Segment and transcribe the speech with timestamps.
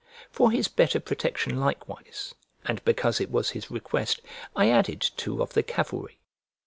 [0.31, 2.33] For his better protection likewise,
[2.65, 4.19] and because it was his request,
[4.55, 6.17] I added two of the cavalry.